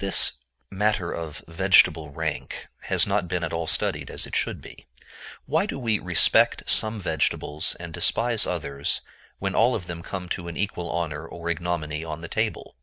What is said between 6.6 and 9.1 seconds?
some vegetables and despise others,